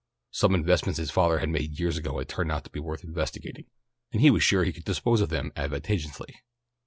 Some 0.31 0.55
investments 0.55 0.97
his 0.97 1.11
father 1.11 1.37
had 1.37 1.49
made 1.49 1.79
years 1.79 1.95
ago 1.95 2.17
had 2.17 2.27
turned 2.27 2.51
out 2.51 2.63
to 2.63 2.71
be 2.71 2.79
worth 2.79 3.03
investigating, 3.03 3.67
and 4.11 4.19
he 4.19 4.31
was 4.31 4.41
sure 4.41 4.63
he 4.63 4.73
could 4.73 4.83
dispose 4.83 5.21
of 5.21 5.29
them 5.29 5.51
advantageously. 5.55 6.41